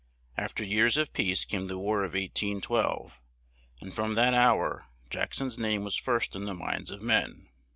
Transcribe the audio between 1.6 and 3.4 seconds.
the War of 1812,